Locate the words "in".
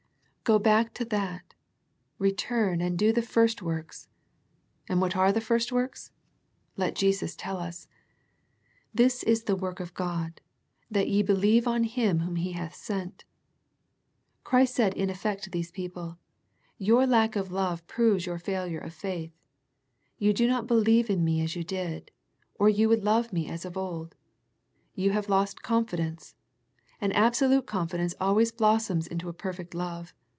14.95-15.09, 21.09-21.23